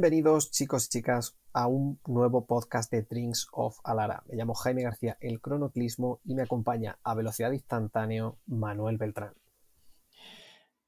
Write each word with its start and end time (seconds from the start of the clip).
Bienvenidos 0.00 0.50
chicos 0.50 0.86
y 0.86 0.88
chicas 0.88 1.36
a 1.52 1.66
un 1.66 2.00
nuevo 2.06 2.46
podcast 2.46 2.90
de 2.90 3.02
Drinks 3.02 3.48
of 3.52 3.76
Alara. 3.84 4.22
Me 4.28 4.36
llamo 4.36 4.54
Jaime 4.54 4.82
García, 4.82 5.18
el 5.20 5.42
cronoclismo, 5.42 6.22
y 6.24 6.34
me 6.34 6.40
acompaña 6.40 6.98
a 7.04 7.14
velocidad 7.14 7.52
instantáneo 7.52 8.38
Manuel 8.46 8.96
Beltrán. 8.96 9.34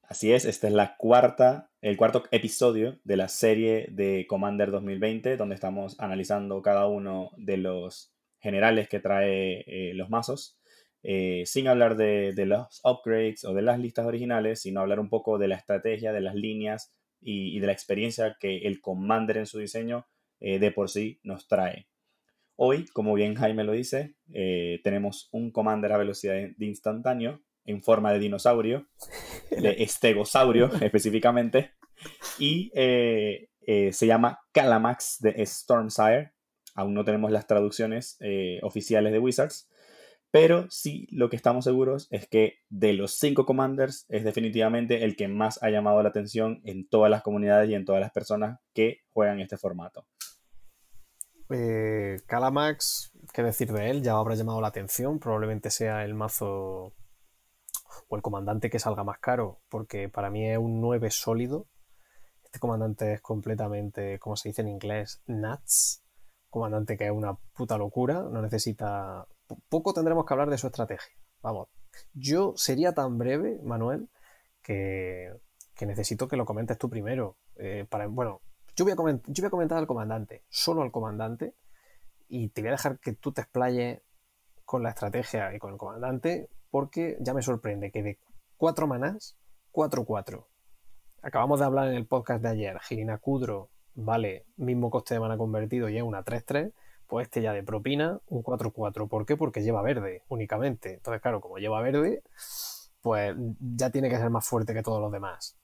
Así 0.01 0.33
es, 0.33 0.45
este 0.45 0.65
es 0.65 0.73
la 0.73 0.97
cuarta, 0.97 1.69
el 1.81 1.95
cuarto 1.95 2.23
episodio 2.31 2.99
de 3.03 3.17
la 3.17 3.27
serie 3.27 3.87
de 3.91 4.25
Commander 4.27 4.71
2020, 4.71 5.37
donde 5.37 5.53
estamos 5.53 5.95
analizando 5.99 6.63
cada 6.63 6.87
uno 6.87 7.29
de 7.37 7.57
los 7.57 8.15
generales 8.39 8.89
que 8.89 8.99
trae 8.99 9.63
eh, 9.67 9.93
los 9.93 10.09
mazos, 10.09 10.57
eh, 11.03 11.43
sin 11.45 11.67
hablar 11.67 11.97
de, 11.97 12.33
los 12.47 12.81
upgrades 12.83 13.45
o 13.45 13.53
de 13.53 13.61
las 13.61 13.77
listas 13.77 14.07
originales, 14.07 14.61
sino 14.61 14.81
hablar 14.81 14.99
un 14.99 15.09
poco 15.09 15.37
de 15.37 15.49
la 15.49 15.55
estrategia, 15.55 16.13
de 16.13 16.21
las 16.21 16.33
líneas 16.33 16.91
y, 17.23 17.59
de 17.59 17.67
la 17.67 17.73
experiencia 17.73 18.37
que 18.39 18.59
el 18.59 18.81
Commander 18.81 19.37
en 19.37 19.45
su 19.45 19.59
diseño 19.59 20.07
eh, 20.39 20.59
de 20.59 20.71
por 20.71 20.89
sí 20.89 21.19
nos 21.23 21.47
trae. 21.47 21.87
Hoy, 22.55 22.85
como 22.93 23.13
bien 23.13 23.35
Jaime 23.35 23.63
lo 23.63 23.71
dice, 23.71 24.15
tenemos 24.83 25.27
un 25.31 25.51
Commander 25.51 25.91
a 25.91 25.97
velocidad 25.97 26.35
de 26.35 26.65
instantáneo 26.65 27.41
en 27.65 27.81
forma 27.81 28.11
de 28.11 28.19
dinosaurio, 28.19 28.87
de 29.49 29.71
estegosaurio 29.83 30.71
específicamente, 30.81 31.71
y 32.39 32.71
eh, 32.75 33.49
eh, 33.61 33.93
se 33.93 34.07
llama 34.07 34.39
Calamax 34.51 35.19
de 35.21 35.45
Stormsire. 35.45 36.33
Aún 36.75 36.93
no 36.93 37.05
tenemos 37.05 37.31
las 37.31 37.47
traducciones 37.47 38.17
eh, 38.19 38.59
oficiales 38.63 39.13
de 39.13 39.19
Wizards, 39.19 39.69
pero 40.33 40.65
sí 40.71 41.07
lo 41.11 41.29
que 41.29 41.35
estamos 41.35 41.63
seguros 41.63 42.07
es 42.09 42.27
que 42.27 42.55
de 42.69 42.93
los 42.93 43.19
cinco 43.19 43.45
commanders 43.45 44.07
es 44.09 44.23
definitivamente 44.23 45.03
el 45.03 45.15
que 45.15 45.27
más 45.27 45.61
ha 45.61 45.69
llamado 45.69 46.01
la 46.01 46.09
atención 46.09 46.59
en 46.65 46.89
todas 46.89 47.11
las 47.11 47.21
comunidades 47.21 47.69
y 47.69 47.75
en 47.75 47.85
todas 47.85 48.01
las 48.01 48.11
personas 48.11 48.59
que 48.73 49.01
juegan 49.11 49.39
este 49.39 49.57
formato. 49.57 50.07
Calamax, 52.25 53.11
qué 53.31 53.43
decir 53.43 53.71
de 53.71 53.91
él, 53.91 54.01
ya 54.01 54.13
habrá 54.13 54.33
llamado 54.33 54.59
la 54.59 54.69
atención, 54.69 55.19
probablemente 55.19 55.69
sea 55.69 56.03
el 56.03 56.15
mazo 56.15 56.95
o 58.07 58.15
el 58.15 58.23
comandante 58.23 58.71
que 58.71 58.79
salga 58.79 59.03
más 59.03 59.19
caro, 59.19 59.61
porque 59.69 60.09
para 60.09 60.31
mí 60.31 60.49
es 60.49 60.57
un 60.57 60.81
9 60.81 61.11
sólido. 61.11 61.67
Este 62.43 62.57
comandante 62.57 63.13
es 63.13 63.21
completamente, 63.21 64.17
como 64.17 64.35
se 64.35 64.49
dice 64.49 64.63
en 64.63 64.69
inglés, 64.69 65.21
nuts. 65.27 66.03
Comandante 66.49 66.97
que 66.97 67.05
es 67.05 67.11
una 67.11 67.35
puta 67.53 67.77
locura, 67.77 68.23
no 68.23 68.41
necesita... 68.41 69.27
Poco 69.69 69.93
tendremos 69.93 70.25
que 70.25 70.33
hablar 70.33 70.49
de 70.49 70.57
su 70.57 70.67
estrategia. 70.67 71.13
Vamos, 71.41 71.69
yo 72.13 72.53
sería 72.55 72.93
tan 72.93 73.17
breve, 73.17 73.59
Manuel, 73.63 74.09
que, 74.61 75.31
necesito 75.81 76.27
que 76.27 76.37
lo 76.37 76.45
comentes 76.45 76.77
tú 76.77 76.89
primero. 76.89 77.37
Eh, 77.55 77.85
para, 77.89 78.07
bueno, 78.07 78.41
yo 78.75 78.85
voy, 78.85 78.93
a 78.93 79.49
comentar 79.49 79.77
al 79.77 79.87
comandante, 79.87 80.43
solo 80.49 80.81
al 80.81 80.91
comandante, 80.91 81.53
y 82.27 82.49
te 82.49 82.61
voy 82.61 82.69
a 82.69 82.71
dejar 82.71 82.99
que 82.99 83.13
tú 83.13 83.31
te 83.31 83.41
explayes 83.41 84.01
con 84.65 84.81
la 84.81 84.89
estrategia 84.89 85.53
y 85.53 85.59
con 85.59 85.73
el 85.73 85.77
comandante 85.77 86.49
porque 86.71 87.17
ya 87.19 87.33
me 87.33 87.43
sorprende 87.43 87.91
que 87.91 88.01
de 88.01 88.19
4 88.57 88.87
manás, 88.87 89.37
4-4. 89.71 90.47
Acabamos 91.21 91.59
de 91.59 91.65
hablar 91.65 91.89
en 91.89 91.95
el 91.95 92.07
podcast 92.07 92.41
de 92.41 92.49
ayer, 92.49 92.79
Girina 92.79 93.19
Kudro 93.19 93.69
vale 93.95 94.45
mismo 94.57 94.89
coste 94.89 95.13
de 95.13 95.19
mana 95.19 95.37
convertido 95.37 95.89
y 95.89 95.97
es 95.97 96.03
una 96.03 96.23
3-3, 96.23 96.73
pues 97.13 97.27
este 97.27 97.43
ya 97.43 97.53
de 97.53 97.61
propina, 97.61 98.19
un 98.25 98.41
4-4. 98.41 99.07
¿Por 99.07 99.27
qué? 99.27 99.37
Porque 99.37 99.61
lleva 99.61 99.83
verde 99.83 100.23
únicamente. 100.29 100.95
Entonces, 100.95 101.21
claro, 101.21 101.41
como 101.41 101.59
lleva 101.59 101.79
verde, 101.79 102.23
pues 103.01 103.35
ya 103.59 103.91
tiene 103.91 104.09
que 104.09 104.17
ser 104.17 104.31
más 104.31 104.47
fuerte 104.47 104.73
que 104.73 104.81
todos 104.81 104.99
los 104.99 105.11
demás. 105.11 105.55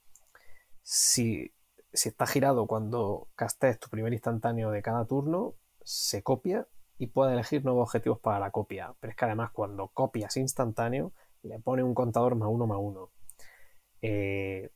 Si, 0.83 1.51
si 1.91 2.09
está 2.09 2.27
girado 2.27 2.67
cuando 2.67 3.29
castes 3.33 3.79
tu 3.79 3.89
primer 3.89 4.13
instantáneo 4.13 4.69
de 4.69 4.83
cada 4.83 5.05
turno, 5.05 5.55
se 5.83 6.21
copia 6.21 6.67
y 6.99 7.07
puede 7.07 7.33
elegir 7.33 7.65
nuevos 7.65 7.87
objetivos 7.87 8.19
para 8.19 8.37
la 8.37 8.51
copia. 8.51 8.93
Pero 8.99 9.09
es 9.09 9.17
que 9.17 9.25
además 9.25 9.49
cuando 9.51 9.87
copias 9.87 10.37
instantáneo, 10.37 11.13
le 11.41 11.57
pone 11.57 11.81
un 11.81 11.95
contador 11.95 12.35
más 12.35 12.49
uno 12.51 12.67
más 12.67 12.77
uno. 12.79 13.09
Eh, 14.03 14.69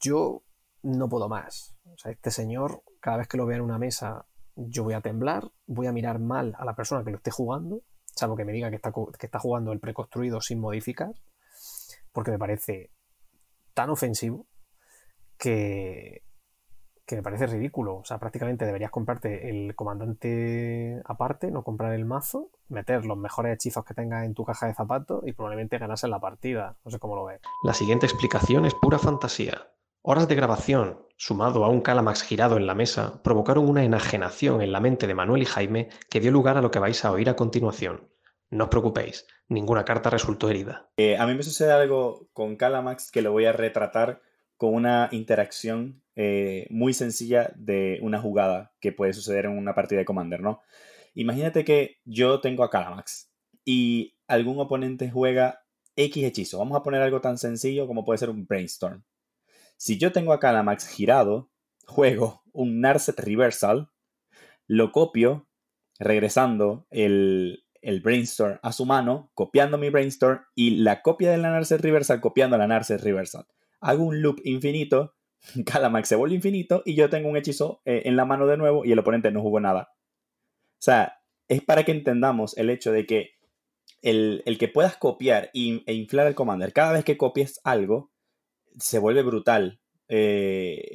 yo 0.00 0.42
no 0.82 1.08
puedo 1.08 1.28
más. 1.28 1.76
Este 2.04 2.32
señor, 2.32 2.82
cada 2.98 3.18
vez 3.18 3.28
que 3.28 3.36
lo 3.36 3.46
vea 3.46 3.58
en 3.58 3.62
una 3.62 3.78
mesa, 3.78 4.26
yo 4.56 4.84
voy 4.84 4.94
a 4.94 5.00
temblar, 5.00 5.50
voy 5.66 5.86
a 5.86 5.92
mirar 5.92 6.18
mal 6.18 6.54
a 6.58 6.64
la 6.64 6.74
persona 6.74 7.04
que 7.04 7.10
lo 7.10 7.16
esté 7.16 7.30
jugando, 7.30 7.82
salvo 8.04 8.36
que 8.36 8.44
me 8.44 8.52
diga 8.52 8.70
que 8.70 8.76
está, 8.76 8.92
que 8.92 9.26
está 9.26 9.38
jugando 9.38 9.72
el 9.72 9.80
preconstruido 9.80 10.40
sin 10.40 10.60
modificar, 10.60 11.12
porque 12.12 12.30
me 12.30 12.38
parece 12.38 12.90
tan 13.74 13.90
ofensivo 13.90 14.46
que, 15.38 16.22
que 17.06 17.16
me 17.16 17.22
parece 17.22 17.46
ridículo. 17.46 17.96
O 17.96 18.04
sea, 18.04 18.18
prácticamente 18.18 18.64
deberías 18.64 18.90
comprarte 18.90 19.48
el 19.48 19.74
comandante 19.74 21.00
aparte, 21.04 21.50
no 21.50 21.62
comprar 21.62 21.94
el 21.94 22.04
mazo, 22.04 22.50
meter 22.68 23.04
los 23.04 23.18
mejores 23.18 23.54
hechizos 23.54 23.84
que 23.84 23.94
tengas 23.94 24.24
en 24.24 24.34
tu 24.34 24.44
caja 24.44 24.66
de 24.66 24.74
zapatos 24.74 25.22
y 25.26 25.32
probablemente 25.32 25.78
ganas 25.78 26.04
en 26.04 26.10
la 26.10 26.20
partida. 26.20 26.76
No 26.84 26.90
sé 26.90 26.98
cómo 26.98 27.16
lo 27.16 27.24
ves. 27.24 27.40
La 27.64 27.74
siguiente 27.74 28.06
explicación 28.06 28.64
es 28.64 28.74
pura 28.74 28.98
fantasía. 28.98 29.68
Horas 30.04 30.26
de 30.26 30.34
grabación, 30.34 31.06
sumado 31.16 31.64
a 31.64 31.68
un 31.68 31.80
Calamax 31.80 32.24
girado 32.24 32.56
en 32.56 32.66
la 32.66 32.74
mesa, 32.74 33.22
provocaron 33.22 33.68
una 33.68 33.84
enajenación 33.84 34.60
en 34.60 34.72
la 34.72 34.80
mente 34.80 35.06
de 35.06 35.14
Manuel 35.14 35.42
y 35.42 35.44
Jaime 35.44 35.90
que 36.10 36.18
dio 36.18 36.32
lugar 36.32 36.56
a 36.56 36.60
lo 36.60 36.72
que 36.72 36.80
vais 36.80 37.04
a 37.04 37.12
oír 37.12 37.28
a 37.28 37.36
continuación. 37.36 38.10
No 38.50 38.64
os 38.64 38.70
preocupéis, 38.70 39.28
ninguna 39.48 39.84
carta 39.84 40.10
resultó 40.10 40.50
herida. 40.50 40.90
Eh, 40.96 41.16
a 41.16 41.24
mí 41.28 41.36
me 41.36 41.44
sucede 41.44 41.70
algo 41.70 42.28
con 42.32 42.56
Calamax 42.56 43.12
que 43.12 43.22
lo 43.22 43.30
voy 43.30 43.44
a 43.44 43.52
retratar 43.52 44.22
con 44.56 44.74
una 44.74 45.08
interacción 45.12 46.02
eh, 46.16 46.66
muy 46.68 46.94
sencilla 46.94 47.52
de 47.54 48.00
una 48.02 48.20
jugada 48.20 48.74
que 48.80 48.90
puede 48.90 49.12
suceder 49.12 49.44
en 49.44 49.56
una 49.56 49.76
partida 49.76 50.00
de 50.00 50.04
Commander, 50.04 50.40
¿no? 50.40 50.62
Imagínate 51.14 51.64
que 51.64 52.00
yo 52.04 52.40
tengo 52.40 52.64
a 52.64 52.70
Calamax 52.70 53.30
y 53.64 54.16
algún 54.26 54.58
oponente 54.58 55.12
juega 55.12 55.62
X 55.94 56.24
hechizo. 56.24 56.58
Vamos 56.58 56.76
a 56.76 56.82
poner 56.82 57.02
algo 57.02 57.20
tan 57.20 57.38
sencillo 57.38 57.86
como 57.86 58.04
puede 58.04 58.18
ser 58.18 58.30
un 58.30 58.48
Brainstorm. 58.48 59.04
Si 59.76 59.98
yo 59.98 60.12
tengo 60.12 60.32
a 60.32 60.40
Calamax 60.40 60.88
girado, 60.88 61.50
juego 61.86 62.42
un 62.52 62.80
Narset 62.80 63.18
Reversal, 63.18 63.90
lo 64.66 64.92
copio, 64.92 65.48
regresando 65.98 66.86
el, 66.90 67.64
el 67.80 68.00
Brainstorm 68.00 68.58
a 68.62 68.72
su 68.72 68.86
mano, 68.86 69.30
copiando 69.34 69.78
mi 69.78 69.90
Brainstorm 69.90 70.42
y 70.54 70.76
la 70.76 71.02
copia 71.02 71.30
de 71.30 71.38
la 71.38 71.50
Narset 71.50 71.80
Reversal 71.80 72.20
copiando 72.20 72.56
la 72.58 72.66
Narset 72.66 73.02
Reversal 73.02 73.46
hago 73.82 74.04
un 74.04 74.22
loop 74.22 74.40
infinito, 74.44 75.14
Calamax 75.66 76.08
se 76.08 76.16
vuelve 76.16 76.36
infinito 76.36 76.82
y 76.86 76.94
yo 76.94 77.10
tengo 77.10 77.28
un 77.28 77.36
hechizo 77.36 77.82
eh, 77.84 78.02
en 78.06 78.16
la 78.16 78.24
mano 78.24 78.46
de 78.46 78.56
nuevo 78.56 78.84
y 78.84 78.92
el 78.92 78.98
oponente 78.98 79.30
no 79.30 79.42
jugó 79.42 79.60
nada. 79.60 79.90
O 79.94 80.84
sea, 80.84 81.18
es 81.48 81.62
para 81.62 81.84
que 81.84 81.92
entendamos 81.92 82.56
el 82.56 82.70
hecho 82.70 82.92
de 82.92 83.04
que 83.04 83.32
el, 84.00 84.42
que 84.58 84.68
puedas 84.68 84.96
copiar 84.96 85.50
e 85.52 85.92
inflar 85.92 86.26
el 86.26 86.34
commander, 86.34 86.72
cada 86.72 86.92
vez 86.92 87.04
que 87.04 87.18
copies 87.18 87.60
algo, 87.62 88.11
se 88.78 88.98
vuelve 88.98 89.22
brutal. 89.22 89.80
Eh, 90.08 90.90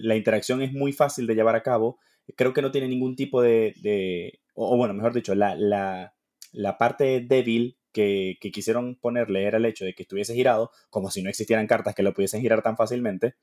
la 0.00 0.16
interacción 0.16 0.62
es 0.62 0.72
muy 0.72 0.92
fácil 0.92 1.26
de 1.26 1.34
llevar 1.34 1.56
a 1.56 1.62
cabo. 1.62 1.98
Creo 2.36 2.52
que 2.52 2.62
no 2.62 2.70
tiene 2.70 2.88
ningún 2.88 3.16
tipo 3.16 3.42
de. 3.42 4.40
o, 4.54 4.76
bueno, 4.76 4.94
mejor 4.94 5.12
dicho, 5.12 5.34
la, 5.34 5.54
la, 5.54 6.14
la 6.52 6.78
parte 6.78 7.20
débil 7.20 7.76
que, 7.92 8.38
quisieron 8.52 8.96
ponerle 8.96 9.44
era 9.44 9.58
el 9.58 9.66
hecho 9.66 9.84
de 9.84 9.94
que 9.94 10.02
estuviese 10.02 10.34
girado, 10.34 10.70
como 10.90 11.10
si 11.10 11.22
no 11.22 11.30
existieran 11.30 11.66
cartas 11.66 11.94
que 11.94 12.02
lo 12.02 12.14
pudiesen 12.14 12.40
girar 12.40 12.62
tan 12.62 12.76
fácilmente. 12.76 13.34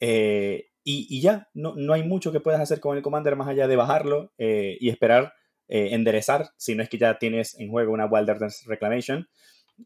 Eh, 0.00 0.68
y, 0.84 1.20
ya, 1.20 1.48
no, 1.54 1.74
no, 1.76 1.92
hay 1.92 2.02
mucho 2.02 2.32
que 2.32 2.40
puedas 2.40 2.60
hacer 2.60 2.80
con 2.80 2.96
el 2.96 3.02
Commander 3.02 3.36
más 3.36 3.48
allá 3.48 3.68
de 3.68 3.76
bajarlo 3.76 4.32
eh, 4.38 4.76
y 4.80 4.88
esperar 4.88 5.34
enderezar, 5.68 6.50
si 6.58 6.74
no 6.74 6.82
es 6.82 6.90
que 6.90 6.98
ya 6.98 7.18
tienes 7.18 7.58
en 7.58 7.70
juego 7.70 7.94
una 7.94 8.04
Wilderness 8.04 8.66
Reclamation, 8.66 9.26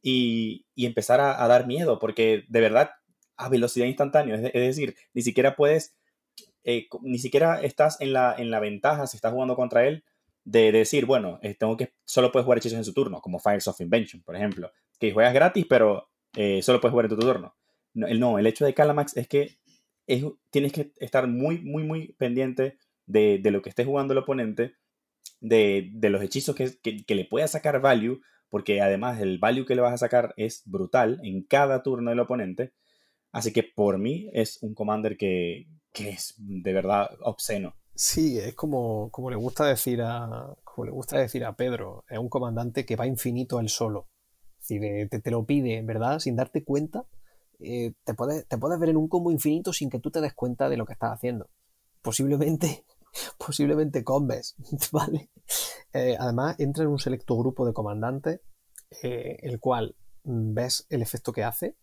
y, 0.02 0.66
empezar 0.76 1.20
a, 1.20 1.46
dar 1.48 1.66
miedo, 1.66 1.98
porque 1.98 2.44
de 2.48 2.60
verdad, 2.60 2.90
a 3.36 3.48
velocidad 3.48 3.86
instantánea, 3.86 4.36
es, 4.36 4.52
decir, 4.52 4.96
ni 5.14 5.22
siquiera 5.22 5.56
puedes, 5.56 5.94
ni 7.02 7.18
siquiera 7.18 7.60
estás 7.60 8.00
en 8.00 8.12
la, 8.12 8.34
en 8.36 8.50
la 8.50 8.60
ventaja 8.60 9.06
si 9.06 9.16
estás 9.16 9.32
jugando 9.32 9.56
contra 9.56 9.86
él 9.86 10.04
de 10.46 10.70
decir, 10.70 11.06
bueno, 11.06 11.40
eh, 11.42 11.54
tengo 11.54 11.76
que, 11.76 11.92
solo 12.04 12.30
puedes 12.30 12.44
jugar 12.44 12.58
hechizos 12.58 12.78
en 12.78 12.84
su 12.84 12.94
turno, 12.94 13.20
como 13.20 13.40
Fires 13.40 13.66
of 13.66 13.80
Invention, 13.80 14.22
por 14.22 14.36
ejemplo, 14.36 14.70
que 14.98 15.12
juegas 15.12 15.34
gratis, 15.34 15.66
pero 15.68 16.08
eh, 16.36 16.62
solo 16.62 16.80
puedes 16.80 16.92
jugar 16.92 17.06
en 17.06 17.10
tu 17.10 17.18
turno. 17.18 17.56
No 17.94 18.38
el, 18.38 18.46
hecho 18.46 18.64
de 18.64 18.72
Calamax 18.72 19.16
es 19.16 19.26
que 19.26 19.58
tienes 20.50 20.72
que 20.72 20.92
estar 20.98 21.26
muy, 21.26 21.58
muy, 21.58 21.82
muy 21.82 22.12
pendiente 22.12 22.78
de, 23.06 23.40
lo 23.42 23.60
que 23.60 23.70
esté 23.70 23.84
jugando 23.84 24.12
el 24.12 24.18
oponente, 24.18 24.74
de, 25.40 25.90
los 26.02 26.22
hechizos 26.22 26.54
que, 26.54 26.78
que, 26.80 27.14
le 27.14 27.24
pueda 27.24 27.48
sacar 27.48 27.80
value, 27.80 28.20
porque 28.48 28.80
además 28.80 29.20
el 29.20 29.38
value 29.38 29.66
que 29.66 29.74
le 29.74 29.82
vas 29.82 29.94
a 29.94 29.98
sacar 29.98 30.32
es 30.36 30.62
brutal 30.64 31.18
en 31.24 31.42
cada 31.42 31.82
turno 31.82 32.10
del 32.10 32.20
oponente. 32.20 32.72
Así 33.36 33.52
que 33.52 33.64
por 33.64 33.98
mí 33.98 34.30
es 34.32 34.62
un 34.62 34.74
commander 34.74 35.18
que, 35.18 35.66
que 35.92 36.08
es 36.08 36.34
de 36.38 36.72
verdad 36.72 37.10
obsceno. 37.20 37.74
Sí, 37.94 38.38
es 38.38 38.54
como, 38.54 39.10
como, 39.10 39.28
le 39.28 39.36
gusta 39.36 39.66
decir 39.66 40.00
a, 40.00 40.54
como 40.64 40.86
le 40.86 40.90
gusta 40.90 41.18
decir 41.18 41.44
a 41.44 41.54
Pedro, 41.54 42.06
es 42.08 42.18
un 42.18 42.30
comandante 42.30 42.86
que 42.86 42.96
va 42.96 43.06
infinito 43.06 43.60
él 43.60 43.68
solo. 43.68 44.08
Si 44.58 44.80
te, 44.80 45.30
lo 45.30 45.44
pide, 45.44 45.82
¿verdad? 45.82 46.18
Sin 46.18 46.34
darte 46.34 46.64
cuenta, 46.64 47.04
eh, 47.60 47.92
te, 48.04 48.14
puedes, 48.14 48.46
te 48.48 48.56
puedes 48.56 48.80
ver 48.80 48.88
en 48.88 48.96
un 48.96 49.06
combo 49.06 49.30
infinito 49.30 49.70
sin 49.74 49.90
que 49.90 49.98
tú 49.98 50.10
te 50.10 50.22
des 50.22 50.32
cuenta 50.32 50.70
de 50.70 50.78
lo 50.78 50.86
que 50.86 50.94
estás 50.94 51.12
haciendo. 51.12 51.50
posiblemente, 52.00 52.86
posiblemente 53.38 54.02
combes, 54.02 54.56
¿vale? 54.92 55.28
Eh, 55.92 56.16
además, 56.18 56.58
entra 56.58 56.84
en 56.84 56.90
un 56.90 56.98
selecto 56.98 57.36
grupo 57.36 57.66
de 57.66 57.74
comandantes, 57.74 58.40
eh, 59.02 59.36
el 59.42 59.60
cual 59.60 59.94
ves 60.24 60.86
el 60.88 61.02
efecto 61.02 61.32
que 61.32 61.44
hace 61.44 61.76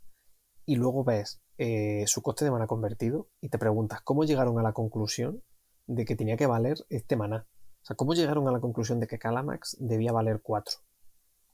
y 0.65 0.75
luego 0.75 1.04
ves 1.04 1.42
eh, 1.57 2.04
su 2.07 2.21
coste 2.21 2.45
de 2.45 2.51
mana 2.51 2.68
convertido 2.68 3.30
y 3.42 3.50
te 3.50 3.60
preguntas 3.60 4.01
cómo 4.01 4.24
llegaron 4.24 4.57
a 4.60 4.63
la 4.63 4.74
conclusión 4.74 5.44
de 5.86 6.06
que 6.06 6.15
tenía 6.15 6.38
que 6.38 6.48
valer 6.48 6.77
este 6.89 7.15
maná. 7.15 7.48
O 7.81 7.86
sea, 7.86 7.95
cómo 7.95 8.13
llegaron 8.13 8.48
a 8.48 8.51
la 8.51 8.62
conclusión 8.62 9.00
de 9.00 9.07
que 9.07 9.19
Calamax 9.19 9.77
debía 9.80 10.12
valer 10.12 10.42
4. 10.42 10.77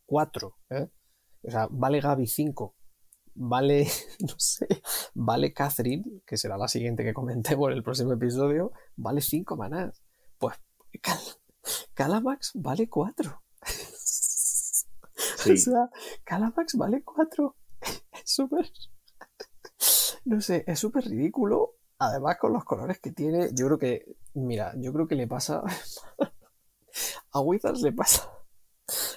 4, 0.06 0.58
¿eh? 0.70 0.90
O 1.44 1.52
sea, 1.52 1.68
vale 1.72 2.02
Gaby 2.02 2.28
5. 2.28 2.76
Vale, 3.36 3.88
no 4.20 4.36
sé, 4.38 4.68
vale 5.14 5.54
Catherine, 5.54 6.22
que 6.26 6.38
será 6.38 6.58
la 6.58 6.68
siguiente 6.68 7.04
que 7.04 7.14
comentemos 7.14 7.70
en 7.70 7.78
el 7.78 7.84
próximo 7.84 8.14
episodio, 8.14 8.72
vale 8.96 9.22
5 9.22 9.56
manás. 9.56 10.04
Pues 10.38 10.56
Calamax 11.94 12.52
vale 12.56 12.88
4. 12.90 13.42
O 15.40 15.56
sea, 15.56 15.90
Calamax 16.24 16.76
vale 16.76 17.04
4. 17.04 17.56
Es 18.12 18.32
súper. 18.32 18.70
No 20.30 20.42
sé, 20.42 20.64
es 20.68 20.80
súper 20.80 21.06
ridículo. 21.06 21.78
Además, 21.98 22.38
con 22.38 22.54
los 22.54 22.64
colores 22.64 23.00
que 23.00 23.12
tiene, 23.12 23.50
yo 23.54 23.66
creo 23.66 23.80
que. 23.80 24.06
Mira, 24.36 24.74
yo 24.78 24.94
creo 24.94 25.08
que 25.08 25.16
le 25.16 25.28
pasa. 25.28 25.64
A 27.32 27.42
Wizards 27.42 27.82
le 27.82 27.92
pasa. 27.92 28.32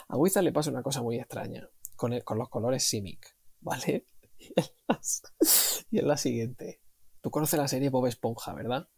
A 0.08 0.16
Wizards 0.16 0.44
le 0.44 0.52
pasa 0.52 0.70
una 0.70 0.82
cosa 0.82 1.02
muy 1.02 1.18
extraña. 1.18 1.68
Con, 1.96 2.18
con 2.20 2.38
los 2.38 2.48
colores 2.48 2.84
Simic, 2.84 3.36
¿vale? 3.60 4.06
Y 5.90 5.98
es 5.98 6.04
la 6.04 6.16
siguiente. 6.16 6.80
Tú 7.20 7.30
conoces 7.30 7.58
la 7.60 7.68
serie 7.68 7.90
Bob 7.90 8.06
Esponja, 8.06 8.54
¿verdad? 8.54 8.88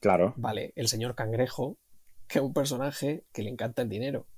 Claro. 0.00 0.32
Vale, 0.36 0.72
el 0.76 0.86
señor 0.86 1.14
Cangrejo, 1.16 1.78
que 2.28 2.38
es 2.38 2.44
un 2.44 2.54
personaje 2.54 3.26
que 3.32 3.42
le 3.42 3.50
encanta 3.50 3.82
el 3.82 3.88
dinero. 3.88 4.28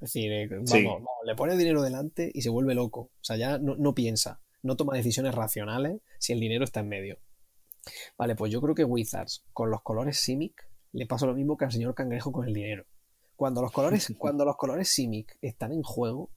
Es 0.00 0.12
decir, 0.12 0.32
eh, 0.32 0.48
vamos, 0.48 0.70
Sí. 0.70 0.84
vamos, 0.84 1.08
le 1.24 1.34
pone 1.36 1.56
dinero 1.56 1.82
delante 1.82 2.30
y 2.32 2.40
se 2.42 2.48
vuelve 2.50 2.74
loco. 2.74 3.00
O 3.00 3.22
sea, 3.24 3.36
ya 3.36 3.58
no, 3.58 3.76
no 3.76 3.94
piensa, 3.94 4.40
no 4.66 4.76
toma 4.76 4.96
decisiones 4.96 5.34
racionales 5.34 6.00
si 6.18 6.32
el 6.32 6.40
dinero 6.40 6.64
está 6.64 6.80
en 6.80 6.88
medio. 6.88 7.18
Vale, 8.18 8.34
pues 8.34 8.52
yo 8.52 8.60
creo 8.60 8.74
que 8.74 8.84
Wizards, 8.84 9.44
con 9.52 9.70
los 9.70 9.82
colores 9.82 10.18
Simic, 10.18 10.68
le 10.92 11.06
pasa 11.06 11.26
lo 11.26 11.34
mismo 11.34 11.56
que 11.56 11.66
al 11.66 11.72
señor 11.72 11.94
Cangrejo 11.94 12.32
con 12.32 12.46
el 12.46 12.54
dinero. 12.54 12.84
Cuando 13.36 13.62
los 13.62 13.72
colores, 13.72 14.12
cuando 14.18 14.44
los 14.44 14.56
colores 14.56 14.88
Simic 14.88 15.38
están 15.40 15.72
en 15.72 15.82
juego, 15.82 16.30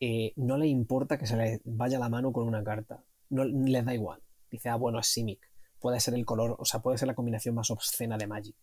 eh, 0.00 0.32
no 0.36 0.56
le 0.58 0.66
importa 0.66 1.18
que 1.18 1.26
se 1.26 1.36
les 1.36 1.60
vaya 1.64 1.98
la 1.98 2.08
mano 2.08 2.32
con 2.32 2.46
una 2.46 2.62
carta. 2.62 3.04
No 3.28 3.44
les 3.44 3.84
da 3.84 3.94
igual. 3.94 4.22
Dice, 4.50 4.68
ah, 4.68 4.76
bueno, 4.76 4.98
es 4.98 5.08
Simic. 5.08 5.40
Puede 5.80 6.00
ser 6.00 6.14
el 6.14 6.24
color, 6.24 6.56
o 6.58 6.64
sea, 6.64 6.80
puede 6.80 6.98
ser 6.98 7.08
la 7.08 7.14
combinación 7.14 7.54
más 7.54 7.70
obscena 7.70 8.16
de 8.16 8.26
Magic. 8.26 8.56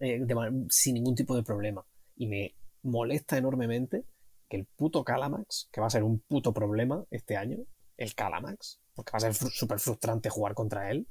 Eh, 0.00 0.20
de 0.20 0.66
sin 0.70 0.94
ningún 0.94 1.14
tipo 1.14 1.34
de 1.34 1.42
problema. 1.42 1.84
Y 2.16 2.26
me 2.26 2.54
molesta 2.82 3.36
enormemente 3.36 4.04
que 4.48 4.56
el 4.56 4.66
puto 4.66 5.04
Calamax, 5.04 5.68
que 5.72 5.80
va 5.80 5.86
a 5.86 5.90
ser 5.90 6.04
un 6.04 6.20
puto 6.20 6.52
problema 6.52 7.04
este 7.10 7.36
año, 7.36 7.58
el 7.98 8.14
Calamax, 8.14 8.80
porque 8.94 9.12
va 9.12 9.18
a 9.18 9.20
ser 9.20 9.34
súper 9.34 9.78
frustrante 9.80 10.30
jugar 10.30 10.54
contra 10.54 10.90
él, 10.90 11.06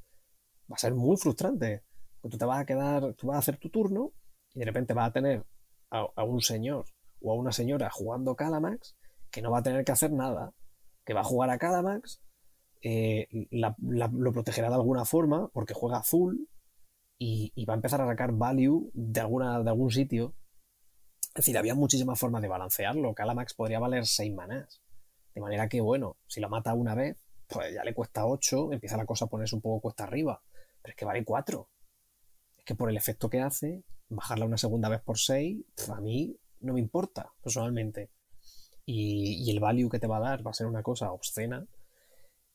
va 0.71 0.75
a 0.75 0.79
ser 0.79 0.95
muy 0.95 1.17
frustrante. 1.17 1.83
Porque 2.19 2.33
tú 2.33 2.37
te 2.39 2.45
vas 2.45 2.61
a 2.61 2.65
quedar, 2.65 3.13
tú 3.13 3.27
vas 3.27 3.35
a 3.35 3.39
hacer 3.39 3.57
tu 3.57 3.69
turno 3.69 4.13
y 4.55 4.59
de 4.59 4.65
repente 4.65 4.93
vas 4.93 5.09
a 5.09 5.13
tener 5.13 5.45
a, 5.91 6.23
un 6.23 6.41
señor 6.41 6.85
o 7.21 7.31
a 7.31 7.35
una 7.35 7.51
señora 7.51 7.89
jugando 7.89 8.35
Calamax 8.35 8.95
que 9.29 9.41
no 9.41 9.51
va 9.51 9.59
a 9.59 9.63
tener 9.63 9.85
que 9.85 9.91
hacer 9.91 10.11
nada, 10.11 10.53
que 11.05 11.13
va 11.13 11.21
a 11.21 11.25
jugar 11.25 11.49
a 11.49 11.57
Calamax, 11.57 12.21
eh, 12.81 13.27
lo 13.51 14.31
protegerá 14.31 14.69
de 14.69 14.75
alguna 14.75 15.05
forma 15.05 15.49
porque 15.49 15.73
juega 15.73 15.97
azul 15.97 16.49
y, 17.17 17.51
y 17.55 17.65
va 17.65 17.73
a 17.73 17.75
empezar 17.75 18.01
a 18.01 18.07
sacar 18.07 18.31
value 18.31 18.89
de, 18.93 19.19
alguna, 19.19 19.61
de 19.61 19.69
algún 19.69 19.91
sitio. 19.91 20.33
Es 21.29 21.45
decir, 21.45 21.57
había 21.57 21.75
muchísimas 21.75 22.19
formas 22.19 22.41
de 22.41 22.47
balancearlo. 22.47 23.13
Calamax 23.13 23.53
podría 23.53 23.79
valer 23.79 24.05
6 24.05 24.33
manás. 24.33 24.81
De 25.37 25.41
manera 25.41 25.69
que, 25.69 25.81
bueno, 25.81 26.17
si 26.25 26.41
lo 26.41 26.49
mata 26.49 26.73
una 26.73 26.95
vez, 26.95 27.15
pues 27.47 27.71
ya 27.71 27.83
le 27.83 27.93
cuesta 27.93 28.25
8, 28.25 28.73
empieza 28.73 28.97
la 28.97 29.05
cosa 29.05 29.25
a 29.25 29.27
ponerse 29.27 29.53
un 29.53 29.61
poco 29.61 29.81
cuesta 29.81 30.05
arriba. 30.05 30.41
Pero 30.81 30.93
es 30.93 30.95
que 30.95 31.05
vale 31.05 31.23
4. 31.23 31.69
Es 32.57 32.65
que 32.65 32.73
por 32.73 32.89
el 32.89 32.97
efecto 32.97 33.29
que 33.29 33.41
hace, 33.41 33.83
bajarla 34.09 34.45
una 34.45 34.57
segunda 34.57 34.89
vez 34.89 34.99
por 34.99 35.19
6, 35.19 35.63
a 35.95 36.01
mí 36.01 36.35
no 36.61 36.73
me 36.73 36.79
importa, 36.79 37.31
personalmente. 37.43 38.09
Y, 38.83 39.47
y 39.47 39.51
el 39.51 39.59
value 39.59 39.91
que 39.91 39.99
te 39.99 40.07
va 40.07 40.17
a 40.17 40.21
dar 40.21 40.43
va 40.43 40.49
a 40.49 40.55
ser 40.55 40.65
una 40.65 40.81
cosa 40.81 41.11
obscena. 41.11 41.67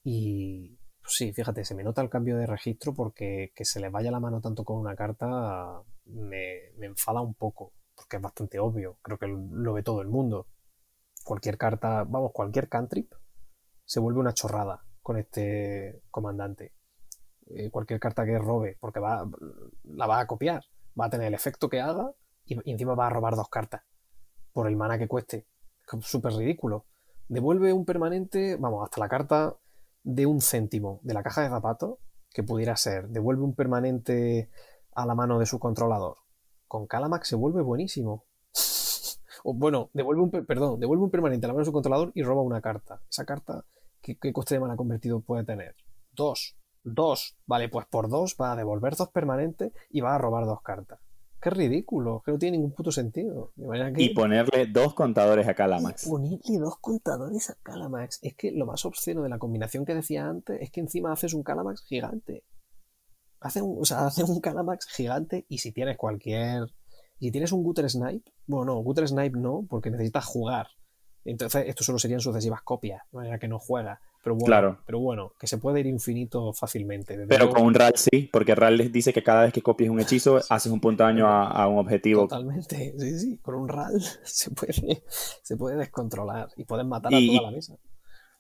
Y 0.03 0.77
pues 1.01 1.15
sí, 1.15 1.33
fíjate, 1.33 1.65
se 1.65 1.77
me 1.77 1.85
nota 1.85 2.03
el 2.03 2.11
cambio 2.11 2.37
de 2.37 2.47
registro 2.49 2.93
porque 2.95 3.53
que 3.55 3.65
se 3.65 3.79
le 3.79 3.91
vaya 3.91 4.11
la 4.11 4.19
mano 4.19 4.41
tanto 4.41 4.65
con 4.65 4.77
una 4.79 4.97
carta 4.97 5.85
me, 6.07 6.73
me 6.79 6.87
enfada 6.87 7.21
un 7.21 7.35
poco, 7.35 7.75
porque 7.95 8.17
es 8.17 8.23
bastante 8.23 8.59
obvio, 8.59 8.99
creo 9.03 9.19
que 9.19 9.29
lo 9.29 9.73
ve 9.73 9.85
todo 9.85 10.03
el 10.03 10.09
mundo. 10.09 10.49
Cualquier 11.25 11.57
carta, 11.57 12.05
vamos, 12.05 12.33
cualquier 12.33 12.69
cantrip 12.69 13.13
se 13.85 14.01
vuelve 14.01 14.21
una 14.21 14.35
chorrada 14.35 14.85
con 15.03 15.19
este 15.19 16.03
comandante. 16.11 16.75
Eh, 17.47 17.71
cualquier 17.71 18.01
carta 18.01 18.25
que 18.25 18.39
robe, 18.39 18.79
porque 18.81 19.01
va, 19.01 19.29
la 19.85 20.07
va 20.07 20.21
a 20.21 20.27
copiar, 20.27 20.65
va 20.99 21.07
a 21.07 21.11
tener 21.11 21.27
el 21.27 21.35
efecto 21.35 21.69
que 21.69 21.81
haga 21.81 22.13
y, 22.45 22.71
encima 22.71 22.95
va 22.95 23.07
a 23.07 23.11
robar 23.11 23.37
dos 23.37 23.49
cartas 23.49 23.83
por 24.53 24.69
el 24.69 24.77
mana 24.77 24.99
que 24.99 25.09
cueste. 25.09 25.47
Es 25.93 26.07
súper 26.07 26.33
ridículo. 26.33 26.87
Devuelve 27.29 27.73
un 27.73 27.85
permanente, 27.85 28.57
vamos, 28.57 28.85
hasta 28.85 29.01
la 29.01 29.09
carta 29.09 29.57
de 30.03 30.27
un 30.27 30.41
céntimo 30.41 31.01
de 31.03 31.15
la 31.15 31.23
caja 31.23 31.43
de 31.43 31.49
zapatos, 31.49 31.99
que 32.31 32.43
pudiera 32.43 32.77
ser, 32.77 33.09
devuelve 33.09 33.43
un 33.43 33.55
permanente 33.55 34.51
a 34.95 35.07
la 35.07 35.15
mano 35.15 35.39
de 35.39 35.47
su 35.47 35.59
controlador. 35.59 36.17
Con 36.67 36.87
Calamax 36.87 37.29
se 37.29 37.37
vuelve 37.37 37.63
buenísimo. 37.63 38.25
O 39.45 39.55
bueno, 39.55 39.91
devuelve 39.93 40.23
un, 40.23 40.31
per- 40.31 40.47
perdón, 40.47 40.81
devuelve 40.81 41.05
un 41.05 41.11
permanente 41.11 41.47
a 41.47 41.49
la 41.49 41.55
mano 41.55 41.63
de 41.63 41.67
su 41.67 41.73
controlador 41.73 42.13
y 42.15 42.23
roba 42.23 42.43
una 42.43 42.61
carta. 42.61 43.03
Esa 43.11 43.25
carta, 43.25 43.65
¿qué, 44.01 44.17
qué 44.19 44.33
coste 44.33 44.55
de 44.55 44.61
mana 44.61 44.77
convertido 44.77 45.21
puede 45.21 45.45
tener? 45.45 45.75
Dos. 46.13 46.57
Dos. 46.85 47.37
Vale, 47.47 47.69
pues 47.69 47.87
por 47.87 48.09
dos 48.09 48.37
va 48.41 48.53
a 48.53 48.57
devolver 48.57 48.97
dos 48.97 49.11
permanentes 49.11 49.73
y 49.91 50.01
va 50.01 50.15
a 50.15 50.19
robar 50.19 50.47
dos 50.47 50.63
cartas. 50.63 51.01
Qué 51.41 51.51
ridículo, 51.51 52.23
que 52.25 52.31
no 52.31 52.39
tiene 52.39 52.57
ningún 52.57 52.73
puto 52.73 52.93
sentido. 52.93 53.51
De 53.57 53.67
manera 53.67 53.93
que... 53.93 54.01
Y 54.01 54.15
ponerle 54.15 54.67
dos 54.67 54.95
contadores 54.95 55.49
a 55.49 55.55
Calamax. 55.55 56.07
Y 56.07 56.11
ponerle 56.11 56.59
dos 56.61 56.79
contadores 56.81 57.51
a 57.51 57.57
Calamax. 57.61 58.21
Es 58.23 58.37
que 58.37 58.53
lo 58.53 58.65
más 58.65 58.85
obsceno 58.85 59.23
de 59.23 59.29
la 59.29 59.41
combinación 59.41 59.85
que 59.85 59.93
decía 59.93 60.29
antes 60.29 60.61
es 60.61 60.71
que 60.71 60.79
encima 60.79 61.11
haces 61.11 61.35
un 61.35 61.43
Calamax 61.43 61.83
gigante. 61.83 62.45
Hace 63.41 63.61
un, 63.61 63.77
o 63.81 63.85
sea, 63.85 64.07
hace 64.07 64.23
un 64.23 64.41
Calamax 64.41 64.87
gigante 64.87 65.45
y 65.49 65.59
si 65.59 65.73
tienes 65.73 65.97
cualquier. 65.97 66.67
Si 67.23 67.31
tienes 67.31 67.53
un 67.53 67.63
Gutter 67.63 67.89
Snipe, 67.89 68.33
bueno, 68.49 68.75
no, 68.75 68.81
Gutter 68.83 69.07
Snipe 69.07 69.39
no, 69.39 69.65
porque 69.71 69.91
necesitas 69.91 70.25
jugar. 70.25 70.67
Entonces, 71.25 71.67
esto 71.69 71.85
solo 71.85 72.01
serían 72.01 72.19
sucesivas 72.21 72.63
copias, 72.63 73.01
de 73.13 73.17
manera 73.19 73.39
que 73.39 73.47
no 73.47 73.61
juega. 73.61 74.01
Pero 74.25 74.35
bueno, 74.35 74.47
Claro. 74.47 74.79
pero 74.85 74.99
bueno, 74.99 75.33
que 75.39 75.47
se 75.47 75.59
puede 75.59 75.79
ir 75.79 75.87
infinito 75.87 76.53
fácilmente. 76.53 77.15
Desde 77.17 77.29
Pero 77.29 77.45
luego, 77.45 77.55
con 77.61 77.67
un 77.67 77.75
RAL 77.75 77.93
sí, 77.97 78.29
porque 78.33 78.57
RAL 78.57 78.77
les 78.77 78.91
dice 78.91 79.13
que 79.13 79.23
cada 79.23 79.43
vez 79.43 79.53
que 79.53 79.63
copies 79.63 79.89
un 79.91 80.01
hechizo, 80.01 80.41
haces 80.51 80.73
un 80.73 80.81
punto 80.81 81.05
de 81.05 81.11
daño 81.13 81.29
a, 81.29 81.47
a 81.49 81.69
un 81.69 81.79
objetivo. 81.79 82.23
Totalmente, 82.23 82.93
sí, 82.99 83.19
sí. 83.21 83.39
Con 83.41 83.55
un 83.55 83.69
RAL 83.69 84.01
se 84.25 84.51
puede, 84.51 85.05
se 85.43 85.57
puede 85.57 85.77
descontrolar 85.77 86.49
y 86.57 86.65
puedes 86.65 86.87
matar 86.87 87.13
Y- 87.13 87.37
a 87.37 87.39
toda 87.39 87.51
la 87.51 87.57
mesa. 87.57 87.77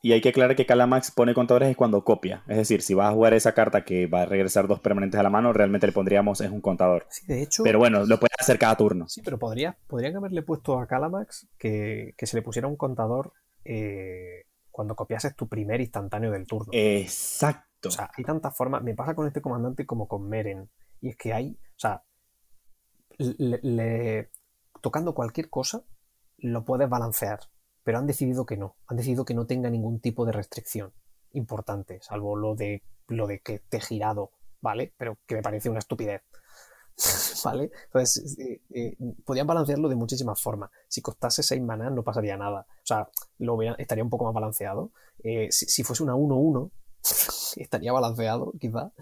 Y 0.04 0.10
hay 0.12 0.20
que 0.20 0.30
aclarar 0.30 0.56
que 0.56 0.66
Calamax 0.66 1.12
pone 1.12 1.32
contadores 1.32 1.68
es 1.70 1.76
cuando 1.76 2.02
copia. 2.04 2.42
Es 2.48 2.56
decir, 2.56 2.82
si 2.82 2.92
vas 2.92 3.08
a 3.10 3.12
jugar 3.14 3.34
esa 3.34 3.52
carta 3.54 3.84
que 3.84 4.08
va 4.08 4.22
a 4.22 4.26
regresar 4.26 4.66
dos 4.66 4.80
permanentes 4.80 5.18
a 5.20 5.22
la 5.22 5.30
mano, 5.30 5.52
realmente 5.52 5.86
le 5.86 5.92
pondríamos 5.92 6.40
es 6.40 6.50
un 6.50 6.60
contador. 6.60 7.06
Sí, 7.08 7.24
de 7.28 7.40
hecho. 7.42 7.62
Pero 7.62 7.78
bueno, 7.78 8.04
lo 8.04 8.18
puedes 8.18 8.34
hacer 8.38 8.58
cada 8.58 8.76
turno. 8.76 9.08
Sí, 9.08 9.22
pero 9.22 9.38
podría, 9.38 9.78
podrían 9.86 10.16
haberle 10.16 10.42
puesto 10.42 10.78
a 10.80 10.88
Calamax 10.88 11.46
que, 11.56 12.14
que 12.18 12.26
se 12.26 12.36
le 12.36 12.42
pusiera 12.42 12.66
un 12.66 12.74
contador 12.76 13.32
eh, 13.64 14.46
cuando 14.72 14.96
copiases 14.96 15.36
tu 15.36 15.48
primer 15.48 15.80
instantáneo 15.80 16.32
del 16.32 16.48
turno. 16.48 16.70
Exacto. 16.72 17.88
O 17.88 17.92
sea, 17.92 18.10
hay 18.16 18.24
tantas 18.24 18.56
formas. 18.56 18.82
Me 18.82 18.94
pasa 18.94 19.14
con 19.14 19.28
este 19.28 19.40
comandante 19.40 19.86
como 19.86 20.08
con 20.08 20.28
Meren. 20.28 20.68
Y 21.00 21.10
es 21.10 21.16
que 21.16 21.32
hay. 21.32 21.52
O 21.52 21.78
sea, 21.78 22.02
le- 23.18 23.60
le- 23.62 24.30
tocando 24.80 25.14
cualquier 25.14 25.48
cosa, 25.48 25.82
lo 26.38 26.64
puedes 26.64 26.88
balancear. 26.88 27.38
Pero 27.84 27.98
han 27.98 28.06
decidido 28.06 28.46
que 28.46 28.56
no. 28.56 28.76
Han 28.86 28.96
decidido 28.96 29.24
que 29.24 29.34
no 29.34 29.46
tenga 29.46 29.70
ningún 29.70 30.00
tipo 30.00 30.24
de 30.24 30.32
restricción 30.32 30.92
importante, 31.32 32.00
salvo 32.02 32.36
lo 32.36 32.54
de 32.54 32.82
lo 33.08 33.26
de 33.26 33.40
que 33.40 33.54
esté 33.54 33.80
girado, 33.80 34.30
¿vale? 34.60 34.94
Pero 34.96 35.18
que 35.26 35.36
me 35.36 35.42
parece 35.42 35.68
una 35.68 35.80
estupidez. 35.80 36.22
¿Vale? 37.44 37.70
Entonces, 37.86 38.38
eh, 38.38 38.60
eh, 38.70 38.96
podían 39.24 39.46
balancearlo 39.46 39.88
de 39.88 39.96
muchísimas 39.96 40.40
formas. 40.40 40.70
Si 40.88 41.02
costase 41.02 41.42
6 41.42 41.62
maná 41.62 41.90
no 41.90 42.02
pasaría 42.02 42.36
nada. 42.36 42.66
O 42.68 42.86
sea, 42.86 43.08
lo 43.38 43.60
estaría 43.62 44.04
un 44.04 44.10
poco 44.10 44.24
más 44.24 44.34
balanceado. 44.34 44.92
Eh, 45.22 45.48
si, 45.50 45.82
fuese 45.82 46.02
una 46.02 46.14
1-1, 46.14 46.70
estaría 47.56 47.92
balanceado, 47.92 48.52
quizá. 48.58 48.92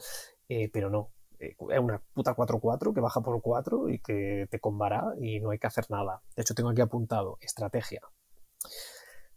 Pero 0.73 0.91
no. 0.91 1.11
Es 1.39 1.55
una 1.59 2.03
puta 2.13 2.35
4-4 2.35 2.93
que 2.93 3.01
baja 3.01 3.21
por 3.23 3.41
4 3.41 3.89
y 3.89 4.01
que 4.01 4.47
te 4.51 4.61
combará 4.61 5.15
y 5.21 5.41
no 5.41 5.51
hay 5.51 5.59
que 5.59 5.67
hacer 5.67 5.87
nada. 5.89 6.23
De 6.37 6.43
hecho, 6.43 6.55
tengo 6.55 6.71
aquí 6.71 6.81
apuntado 6.81 7.39
estrategia. 7.41 8.01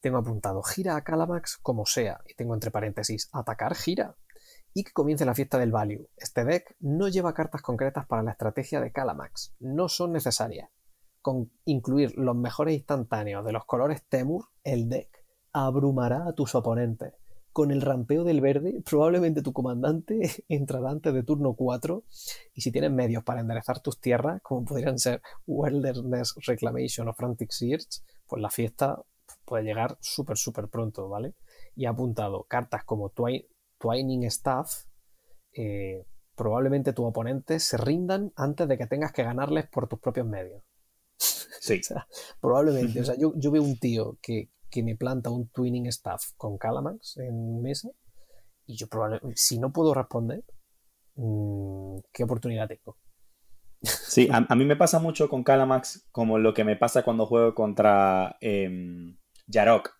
Tengo 0.02 0.18
apuntado 0.18 0.62
gira 0.64 0.98
a 0.98 1.04
Calamax 1.04 1.58
como 1.62 1.86
sea. 1.86 2.22
Y 2.28 2.34
tengo 2.36 2.54
entre 2.54 2.72
paréntesis 2.72 3.30
atacar 3.32 3.74
gira. 3.76 4.18
y 4.74 4.84
que 4.84 4.92
comience 4.92 5.24
la 5.24 5.36
fiesta 5.36 5.60
del 5.60 5.72
value. 5.72 6.10
Este 6.18 6.44
deck 6.44 6.76
no 6.80 7.08
lleva 7.08 7.34
cartas 7.34 7.62
concretas 7.62 8.08
para 8.08 8.24
la 8.24 8.32
estrategia 8.32 8.82
de 8.82 8.92
Calamax, 8.92 9.56
no 9.60 9.88
son 9.88 10.12
necesarias. 10.12 10.70
Con 11.22 11.52
incluir 11.66 12.18
los 12.18 12.36
mejores 12.36 12.76
instantáneos 12.76 13.46
de 13.46 13.54
los 13.54 13.66
colores 13.66 14.04
Temur, 14.10 14.46
el 14.64 14.90
deck 14.90 15.24
abrumará 15.54 16.28
a 16.28 16.34
tus 16.34 16.56
oponentes. 16.56 17.14
Con 17.54 17.70
el 17.70 17.82
rampeo 17.82 18.24
del 18.24 18.42
verde, 18.42 18.82
probablemente 18.84 19.44
tu 19.44 19.54
comandante 19.54 20.20
entrará 20.50 20.90
antes 20.90 21.14
de 21.14 21.22
turno 21.22 21.54
4 21.54 22.04
y 22.56 22.62
si 22.62 22.72
tienes 22.72 22.92
medios 22.92 23.24
para 23.24 23.42
enderezar 23.42 23.80
tus 23.80 24.02
tierras, 24.02 24.42
como 24.42 24.66
podrían 24.66 24.98
ser 24.98 25.22
Wilderness 25.46 26.34
Reclamation 26.48 27.08
o 27.08 27.14
Frantic 27.14 27.52
Search, 27.52 28.02
pues 28.28 28.42
la 28.42 28.50
fiesta 28.50 29.00
puede 29.46 29.64
llegar 29.64 29.98
súper, 30.02 30.38
súper 30.38 30.68
pronto, 30.68 31.10
¿vale? 31.10 31.34
Y 31.76 31.86
ha 31.86 31.92
apuntado 31.92 32.44
cartas 32.44 32.84
como 32.86 33.12
Twining 33.80 34.24
Staff, 34.26 34.86
eh, 35.54 36.06
probablemente 36.36 36.94
tus 36.94 37.06
oponentes 37.06 37.64
se 37.64 37.78
rindan 37.78 38.32
antes 38.36 38.68
de 38.68 38.78
que 38.78 38.88
tengas 38.88 39.12
que 39.12 39.24
ganarles 39.24 39.68
por 39.70 39.88
tus 39.88 40.00
propios 40.00 40.28
medios. 40.28 40.64
Sí. 41.64 41.80
probablemente. 42.42 43.00
O 43.00 43.06
sea, 43.06 43.16
yo, 43.20 43.32
yo, 43.38 43.50
veo 43.50 43.64
un 43.64 43.78
tío 43.78 44.18
que, 44.22 44.50
que, 44.70 44.84
me 44.84 44.98
planta 44.98 45.30
un 45.30 45.48
Twinning 45.48 45.88
Staff 45.88 46.32
con 46.36 46.58
Calamax 46.58 47.18
en 47.18 47.62
mesa 47.62 47.90
y 48.66 48.76
yo 48.76 48.88
probablemente, 48.88 49.38
si 49.38 49.60
no 49.60 49.72
puedo 49.72 49.94
responder, 49.94 50.44
mm, 51.16 52.00
¿qué 52.12 52.24
oportunidad 52.26 52.68
tengo? 52.68 52.98
Sí, 53.84 54.30
a, 54.32 54.56
mí 54.56 54.66
me 54.66 54.76
pasa 54.76 55.00
mucho 55.00 55.28
con 55.28 55.44
Calamax 55.44 56.08
como 56.12 56.40
lo 56.40 56.54
que 56.54 56.64
me 56.64 56.78
pasa 56.78 57.04
cuando 57.04 57.26
juego 57.26 57.54
contra 57.54 58.38
eh, 58.40 59.16
Yarok 59.48 59.92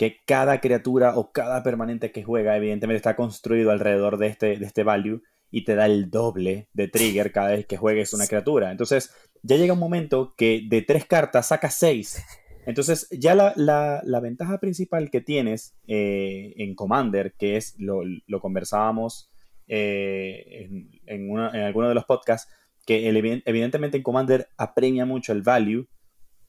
que 0.00 0.16
cada 0.24 0.62
criatura 0.62 1.18
o 1.18 1.30
cada 1.30 1.62
permanente 1.62 2.10
que 2.10 2.22
juega, 2.22 2.56
evidentemente, 2.56 2.96
está 2.96 3.16
construido 3.16 3.70
alrededor 3.70 4.16
de 4.16 4.28
este, 4.28 4.56
de 4.56 4.64
este 4.64 4.82
value 4.82 5.20
y 5.50 5.64
te 5.64 5.74
da 5.74 5.84
el 5.84 6.10
doble 6.10 6.70
de 6.72 6.88
trigger 6.88 7.32
cada 7.32 7.50
vez 7.50 7.66
que 7.66 7.76
juegues 7.76 8.14
una 8.14 8.26
criatura. 8.26 8.70
Entonces, 8.70 9.12
ya 9.42 9.56
llega 9.56 9.74
un 9.74 9.78
momento 9.78 10.32
que 10.38 10.62
de 10.66 10.80
tres 10.80 11.04
cartas 11.04 11.48
sacas 11.48 11.74
seis. 11.74 12.24
Entonces, 12.64 13.08
ya 13.10 13.34
la, 13.34 14.20
ventaja 14.22 14.58
principal 14.58 15.10
que 15.10 15.20
tienes 15.20 15.76
eh, 15.86 16.54
en 16.56 16.74
Commander, 16.74 17.34
que 17.38 17.58
es 17.58 17.74
lo, 17.76 18.02
conversábamos 18.40 19.30
eh, 19.66 20.66
en, 20.66 20.90
en, 21.04 21.60
alguno 21.60 21.90
de 21.90 21.94
los 21.94 22.06
podcasts, 22.06 22.50
que 22.86 23.08
evidentemente 23.08 23.96
en 23.96 24.02
Commander 24.02 24.48
apremia 24.56 25.04
mucho 25.06 25.32
el 25.32 25.42
value 25.42 25.88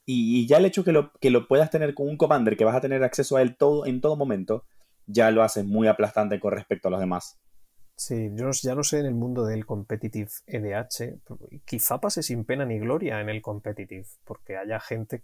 y, 0.06 0.48
ya 0.48 0.58
el 0.58 0.66
hecho 0.66 0.84
que 0.84 0.92
lo, 0.92 1.12
que 1.14 1.30
lo 1.30 1.48
puedas 1.48 1.70
tener 1.70 1.94
con 1.94 2.10
un 2.10 2.18
commander 2.18 2.58
que 2.58 2.66
vas 2.66 2.76
a 2.76 2.82
tener 2.82 3.04
acceso 3.04 3.38
a 3.38 3.42
él 3.42 3.56
todo, 3.56 3.86
en 3.86 4.02
todo 4.02 4.16
momento, 4.16 4.66
ya 5.06 5.32
lo 5.32 5.44
hace 5.44 5.64
muy 5.64 5.88
aplastante 5.88 6.40
con 6.40 6.54
respecto 6.54 6.88
a 6.88 6.92
los 6.92 7.00
demás. 7.00 7.40
Sí, 7.96 8.32
yo 8.34 8.50
ya 8.52 8.74
no 8.74 8.84
sé 8.84 9.00
en 9.00 9.06
el 9.06 9.14
mundo 9.14 9.46
del 9.46 9.66
competitive 9.66 10.32
EDH, 10.48 11.22
quizá 11.66 12.00
pase 12.00 12.24
sin 12.24 12.46
pena 12.46 12.66
ni 12.66 12.80
gloria 12.80 13.22
en 13.22 13.30
el 13.30 13.42
competitive, 13.42 14.08
porque 14.26 14.58
haya 14.58 14.80
gente, 14.80 15.24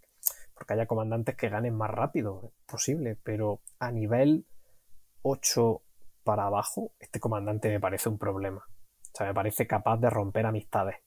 porque 0.54 0.74
haya 0.74 0.86
comandantes 0.86 1.36
que 1.36 1.50
ganen 1.50 1.76
más 1.76 1.90
rápido, 1.90 2.52
posible, 2.68 3.18
pero 3.24 3.62
a 3.80 3.92
nivel 3.92 4.46
8 5.24 5.82
para 6.24 6.46
abajo, 6.46 6.92
este 7.00 7.20
comandante 7.20 7.70
me 7.70 7.80
parece 7.80 8.10
un 8.10 8.20
problema. 8.20 8.64
Sea, 9.18 9.26
me 9.26 9.34
parece 9.34 9.66
capaz 9.66 9.98
de 9.98 10.12
romper 10.12 10.46
amistades. 10.46 10.98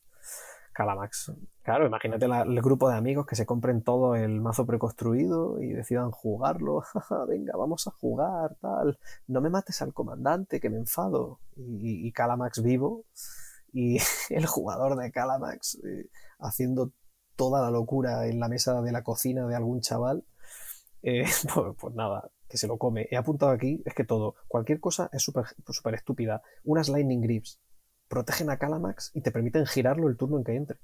Calamax. 0.73 1.33
Claro, 1.63 1.87
imagínate 1.87 2.25
el 2.27 2.61
grupo 2.61 2.89
de 2.89 2.97
amigos 2.97 3.25
que 3.25 3.37
se 3.37 3.47
compren 3.47 3.83
todo 3.83 4.17
el 4.17 4.41
mazo 4.41 4.67
preconstruido 4.67 5.63
y 5.63 5.69
decidan 5.69 6.11
jugarlo. 6.11 6.83
Venga, 7.29 7.57
vamos 7.57 7.87
a 7.87 7.93
jugar, 7.93 8.57
tal. 8.61 8.99
No 9.29 9.41
me 9.41 9.49
mates 9.49 9.81
al 9.83 9.95
comandante, 9.95 10.59
que 10.59 10.71
me 10.71 10.79
enfado. 10.79 11.39
Y, 11.57 12.11
Calamax 12.11 12.65
vivo. 12.65 13.05
Y 13.73 13.99
el 14.31 14.47
jugador 14.47 14.97
de 14.97 15.13
Calamax 15.13 15.77
eh, 15.85 16.11
haciendo 16.41 16.91
toda 17.37 17.63
la 17.63 17.71
locura 17.71 18.27
en 18.27 18.41
la 18.41 18.49
mesa 18.49 18.83
de 18.83 18.91
la 18.91 19.05
cocina 19.05 19.47
de 19.47 19.55
algún 19.55 19.83
chaval. 19.83 20.25
Eh, 21.03 21.27
pues, 21.55 21.77
pues, 21.79 21.95
nada, 21.95 22.29
que 22.49 22.57
se 22.57 22.67
lo 22.67 22.77
come. 22.77 23.07
He 23.09 23.17
apuntado 23.17 23.53
aquí, 23.53 23.81
es 23.85 23.95
que 23.95 24.03
todo, 24.03 24.35
cualquier 24.49 24.81
cosa 24.81 25.09
es 25.13 25.23
súper 25.23 25.45
super 25.69 25.95
estúpida. 25.95 26.43
Unas 26.65 26.89
Lightning 26.89 27.21
Grips 27.21 27.61
protegen 28.11 28.51
a 28.51 28.59
Calamax 28.59 29.13
y 29.15 29.23
te 29.23 29.31
permiten 29.31 29.65
girarlo 29.65 30.09
el 30.09 30.17
turno 30.17 30.37
en 30.37 30.45
que 30.45 30.55
entre. 30.55 30.79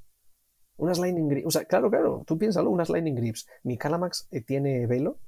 Unas 0.77 0.99
Lightning 0.99 1.29
Grips, 1.29 1.47
o 1.47 1.51
sea, 1.51 1.65
claro, 1.65 1.91
claro, 1.91 2.23
tú 2.27 2.39
piénsalo, 2.39 2.71
unas 2.71 2.89
Lightning 2.89 3.17
Grips. 3.17 3.47
Mi 3.65 3.77
Calamax 3.77 4.29
eh, 4.31 4.43
tiene 4.43 4.87
velo 4.87 5.19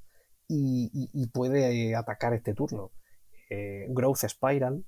y, 0.47 1.27
puede 1.33 1.89
eh, 1.89 1.95
atacar 1.95 2.33
este 2.33 2.53
turno. 2.53 2.91
Eh, 3.49 3.85
Growth 3.89 4.25
Spiral, 4.27 4.85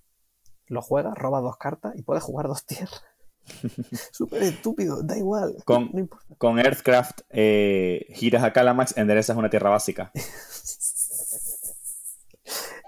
lo 0.67 0.81
juega, 0.81 1.13
roba 1.13 1.41
dos 1.41 1.57
cartas 1.57 1.93
y 1.95 2.01
puede 2.03 2.21
jugar 2.21 2.47
dos 2.47 2.65
tierras. 2.65 3.03
Súper 4.11 4.43
estúpido, 4.43 5.03
da 5.03 5.17
igual. 5.17 5.57
Con, 5.65 6.09
con 6.37 6.59
Earthcraft 6.59 7.21
giras 7.29 8.43
a 8.43 8.53
Calamax, 8.53 8.95
enderezas 8.97 9.35
una 9.35 9.49
tierra 9.49 9.69
básica. 9.69 10.11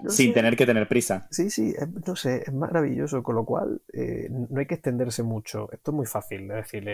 sin 0.08 0.32
tener 0.32 0.56
que 0.56 0.66
tener 0.66 0.88
prisa. 0.88 1.26
Sí, 1.30 1.50
sí, 1.50 1.74
no 2.06 2.16
sé, 2.16 2.42
es 2.46 2.52
maravilloso, 2.52 3.22
con 3.22 3.36
lo 3.36 3.44
cual 3.44 3.82
eh, 3.92 4.28
no 4.30 4.60
hay 4.60 4.66
que 4.66 4.74
extenderse 4.74 5.22
mucho. 5.22 5.70
Esto 5.72 5.90
es 5.90 5.94
muy 5.94 6.06
fácil, 6.06 6.50
es 6.50 6.56
decir, 6.56 6.84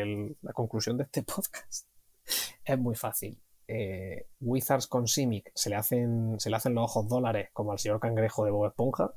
la 0.43 0.53
conclusión 0.53 0.97
de 0.97 1.05
este 1.05 1.23
podcast 1.35 1.87
es 2.65 2.79
muy 2.79 2.95
fácil. 2.95 3.41
Eh, 3.67 4.27
Wizards 4.41 4.89
con 4.89 5.07
Simic 5.07 5.53
se 5.55 5.71
le, 5.71 5.77
hacen, 5.77 6.41
se 6.41 6.51
le 6.51 6.57
hacen 6.57 6.75
los 6.75 6.85
ojos 6.85 7.09
dólares 7.09 7.51
como 7.53 7.73
al 7.73 7.79
señor 7.79 8.01
cangrejo 8.01 8.45
de 8.45 8.51
Bob 8.51 8.67
Esponja. 8.67 9.15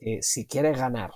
Eh, 0.00 0.22
si 0.22 0.46
quieres 0.46 0.78
ganar, 0.78 1.10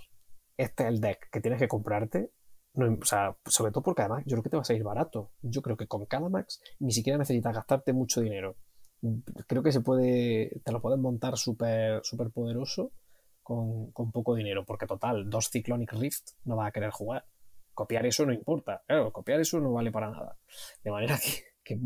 este 0.56 0.84
es 0.84 0.88
el 0.88 1.00
deck 1.00 1.30
que 1.30 1.40
tienes 1.40 1.60
que 1.60 1.68
comprarte. 1.68 2.32
o 2.74 3.04
sea, 3.04 3.36
sobre 3.44 3.72
todo 3.72 3.84
porque 3.84 4.02
además 4.02 4.24
yo 4.26 4.34
creo 4.34 4.42
que 4.42 4.50
te 4.50 4.56
va 4.56 4.62
a 4.62 4.64
salir 4.64 4.82
barato. 4.82 5.30
Yo 5.42 5.62
creo 5.62 5.76
que 5.76 5.86
con 5.86 6.06
Calamax 6.06 6.60
ni 6.80 6.92
siquiera 6.92 7.18
necesitas 7.18 7.54
gastarte 7.54 7.92
mucho 7.92 8.20
dinero 8.20 8.56
creo 9.46 9.62
que 9.62 9.72
se 9.72 9.80
puede, 9.80 10.60
te 10.64 10.72
lo 10.72 10.80
pueden 10.80 11.00
montar 11.00 11.36
súper 11.36 12.00
super 12.04 12.30
poderoso 12.30 12.92
con, 13.46 14.10
poco 14.12 14.34
dinero, 14.34 14.64
porque 14.64 14.86
total, 14.86 15.30
dos 15.30 15.50
Cyclonic 15.50 15.92
Rift 15.92 16.30
no 16.44 16.56
va 16.56 16.66
a 16.66 16.72
querer 16.72 16.90
jugar. 16.90 17.24
Copiar 17.74 18.04
eso 18.06 18.26
no 18.26 18.32
importa, 18.32 18.82
claro, 18.86 19.12
copiar 19.12 19.38
eso 19.40 19.60
no 19.60 19.72
vale 19.72 19.92
para 19.92 20.10
nada. 20.10 20.36
De 20.82 20.90
manera 20.90 21.16
que, 21.64 21.78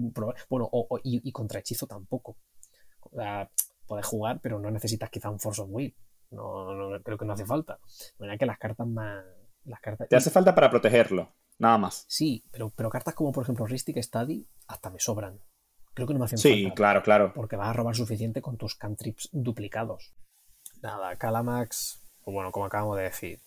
bueno, 0.48 0.70
y, 1.04 1.32
contra 1.32 1.60
hechizo 1.60 1.86
tampoco. 1.86 2.38
puedes 3.86 4.06
jugar, 4.06 4.40
pero 4.40 4.58
no 4.58 4.70
necesitas 4.70 5.10
quizá 5.10 5.28
un 5.28 5.38
Force 5.38 5.60
of 5.60 5.68
Will. 5.70 5.94
No, 6.30 6.98
creo 7.02 7.18
que 7.18 7.24
no 7.26 7.34
hace 7.34 7.44
falta. 7.44 7.78
De 8.18 8.20
manera 8.20 8.38
que 8.38 8.46
las 8.46 8.58
cartas 8.58 8.86
más. 8.86 9.22
Las 9.64 9.80
cartas... 9.80 10.08
Te 10.08 10.16
hace 10.16 10.30
falta 10.30 10.54
para 10.54 10.70
protegerlo, 10.70 11.34
nada 11.58 11.76
más. 11.76 12.06
Sí, 12.08 12.42
pero, 12.50 12.70
pero 12.74 12.88
cartas 12.88 13.14
como 13.14 13.32
por 13.32 13.42
ejemplo 13.42 13.66
Ristic 13.66 14.00
Study 14.00 14.46
hasta 14.68 14.88
me 14.88 14.98
sobran. 14.98 15.40
Creo 16.00 16.06
que 16.06 16.14
no 16.14 16.20
me 16.20 16.24
hacen 16.24 16.38
sí, 16.38 16.72
claro, 16.74 17.02
claro. 17.02 17.32
Porque 17.34 17.56
vas 17.56 17.68
a 17.68 17.74
robar 17.74 17.94
suficiente 17.94 18.40
con 18.40 18.56
tus 18.56 18.74
cantrips 18.74 19.28
duplicados. 19.32 20.14
Nada, 20.80 21.14
Calamax, 21.16 22.00
pues 22.24 22.32
bueno, 22.32 22.50
como 22.52 22.64
acabamos 22.64 22.96
de 22.96 23.02
decir, 23.02 23.38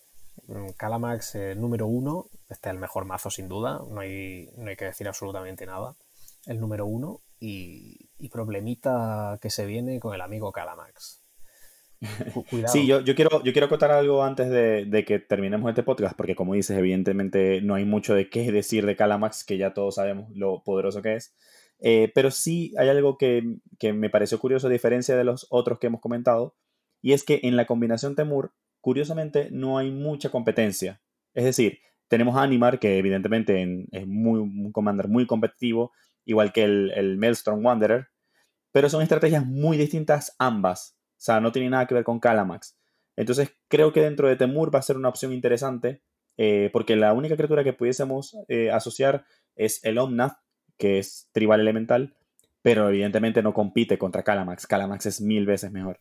mm, 0.46 0.68
Calamax 0.76 1.34
eh, 1.34 1.54
número 1.56 1.88
uno, 1.88 2.26
este 2.48 2.68
es 2.68 2.74
el 2.74 2.78
mejor 2.78 3.06
mazo 3.06 3.28
sin 3.28 3.48
duda, 3.48 3.80
no 3.90 4.02
hay, 4.02 4.50
no 4.56 4.68
hay 4.68 4.76
que 4.76 4.84
decir 4.84 5.08
absolutamente 5.08 5.66
nada. 5.66 5.96
El 6.46 6.60
número 6.60 6.86
uno 6.86 7.22
y, 7.40 8.08
problemita 8.30 9.36
que 9.42 9.50
se 9.50 9.66
viene 9.66 9.98
con 9.98 10.14
el 10.14 10.20
amigo 10.20 10.52
Calamax. 10.52 11.22
Cuidado. 12.50 12.72
Sí, 12.72 12.86
yo, 12.86 13.00
yo, 13.00 13.16
quiero, 13.16 13.42
yo 13.42 13.52
quiero 13.52 13.66
acotar 13.66 13.90
algo 13.90 14.22
antes 14.22 14.48
de, 14.48 14.84
de, 14.84 15.04
que 15.04 15.18
terminemos 15.18 15.68
este 15.68 15.82
podcast, 15.82 16.16
porque 16.16 16.36
como 16.36 16.54
dices, 16.54 16.78
evidentemente 16.78 17.60
no 17.62 17.74
hay 17.74 17.84
mucho 17.84 18.14
de 18.14 18.30
qué 18.30 18.52
decir 18.52 18.86
de 18.86 18.94
Calamax, 18.94 19.42
que 19.42 19.58
ya 19.58 19.74
todos 19.74 19.96
sabemos 19.96 20.30
lo 20.36 20.62
poderoso 20.62 21.02
que 21.02 21.16
es. 21.16 21.34
Eh, 21.80 22.10
pero 22.14 22.30
sí 22.30 22.72
hay 22.78 22.88
algo 22.88 23.18
que, 23.18 23.58
me 23.92 24.10
pareció 24.10 24.38
curioso 24.38 24.66
a 24.66 24.70
diferencia 24.70 25.16
de 25.16 25.24
los 25.24 25.46
otros 25.50 25.78
que 25.78 25.88
hemos 25.88 26.00
comentado, 26.00 26.56
y 27.02 27.12
es 27.12 27.24
que 27.24 27.40
en 27.42 27.56
la 27.56 27.66
combinación 27.66 28.14
Temur, 28.14 28.54
curiosamente, 28.80 29.48
no 29.50 29.78
hay 29.78 29.90
mucha 29.90 30.30
competencia. 30.30 31.02
Es 31.34 31.44
decir, 31.44 31.80
tenemos 32.08 32.36
a 32.36 32.42
Animar, 32.42 32.78
que 32.78 32.98
evidentemente 32.98 33.86
es 33.92 34.04
un 34.04 34.72
commander 34.72 35.08
muy 35.08 35.26
competitivo, 35.26 35.92
igual 36.24 36.52
que 36.52 36.64
el, 36.64 36.90
el 36.92 37.18
Maelstrom 37.18 37.64
Wanderer, 37.64 38.08
pero 38.72 38.88
son 38.88 39.02
estrategias 39.02 39.44
muy 39.44 39.76
distintas 39.76 40.34
ambas. 40.38 40.96
O 41.12 41.20
sea, 41.24 41.40
no 41.40 41.52
tiene 41.52 41.70
nada 41.70 41.86
que 41.86 41.94
ver 41.94 42.04
con 42.04 42.20
Calamax. 42.20 42.76
Entonces 43.16 43.54
creo 43.68 43.92
que 43.92 44.00
dentro 44.00 44.28
de 44.28 44.36
Temur 44.36 44.74
va 44.74 44.80
a 44.80 44.82
ser 44.82 44.96
una 44.96 45.08
opción 45.08 45.32
interesante, 45.32 46.02
eh, 46.36 46.70
porque 46.72 46.96
la 46.96 47.12
única 47.12 47.36
criatura 47.36 47.64
que 47.64 47.72
pudiésemos 47.72 48.36
eh, 48.48 48.70
asociar 48.70 49.24
es 49.54 49.84
el 49.84 49.98
Omnath, 49.98 50.36
que 50.78 50.98
es 50.98 51.28
tribal 51.32 51.60
elemental, 51.60 52.14
pero 52.62 52.88
evidentemente 52.88 53.42
no 53.42 53.52
compite 53.52 53.98
contra 53.98 54.22
Calamax. 54.22 54.66
Calamax 54.66 55.06
es 55.06 55.20
mil 55.20 55.46
veces 55.46 55.70
mejor. 55.70 56.00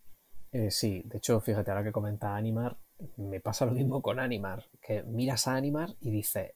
Eh, 0.51 0.71
sí, 0.71 1.01
de 1.05 1.17
hecho, 1.17 1.39
fíjate, 1.41 1.71
ahora 1.71 1.83
que 1.83 1.91
comenta 1.91 2.35
Animar, 2.35 2.77
me 3.17 3.39
pasa 3.39 3.65
lo 3.65 3.73
mismo 3.73 4.01
con 4.01 4.19
Animar, 4.19 4.65
que 4.81 5.03
miras 5.03 5.47
a 5.47 5.55
Animar 5.55 5.95
y 5.99 6.11
dices, 6.11 6.51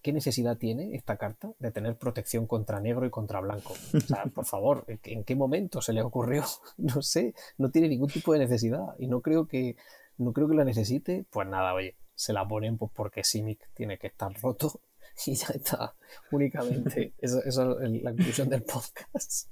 ¿qué 0.00 0.12
necesidad 0.12 0.56
tiene 0.56 0.94
esta 0.94 1.16
carta 1.16 1.52
de 1.58 1.72
tener 1.72 1.96
protección 1.96 2.46
contra 2.46 2.80
negro 2.80 3.04
y 3.04 3.10
contra 3.10 3.40
blanco? 3.40 3.74
O 3.94 4.00
sea, 4.00 4.24
por 4.34 4.46
favor, 4.46 4.84
¿en 4.86 5.24
qué 5.24 5.34
momento 5.34 5.82
se 5.82 5.92
le 5.92 6.02
ocurrió? 6.02 6.44
No 6.78 7.02
sé, 7.02 7.34
no 7.58 7.70
tiene 7.70 7.88
ningún 7.88 8.08
tipo 8.08 8.32
de 8.32 8.38
necesidad 8.38 8.94
y 8.98 9.06
no 9.06 9.20
creo 9.20 9.46
que, 9.46 9.76
no 10.16 10.32
creo 10.32 10.48
que 10.48 10.54
la 10.54 10.64
necesite. 10.64 11.26
Pues 11.30 11.48
nada, 11.48 11.74
oye, 11.74 11.96
se 12.14 12.32
la 12.32 12.46
ponen 12.46 12.78
pues 12.78 12.92
porque 12.94 13.24
Simic 13.24 13.70
tiene 13.74 13.98
que 13.98 14.06
estar 14.06 14.32
roto 14.40 14.80
y 15.26 15.34
ya 15.34 15.48
está. 15.54 15.94
Únicamente. 16.30 17.14
Esa 17.18 17.40
es 17.40 17.56
la 17.56 18.10
conclusión 18.10 18.48
del 18.48 18.62
podcast. 18.62 19.48